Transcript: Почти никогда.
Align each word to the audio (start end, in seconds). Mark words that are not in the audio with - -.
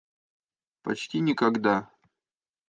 Почти 0.81 1.19
никогда. 1.19 1.91